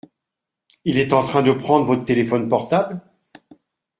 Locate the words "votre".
1.85-2.05